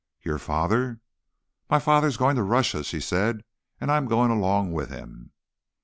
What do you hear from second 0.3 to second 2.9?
father—" "My father is going to Russia,"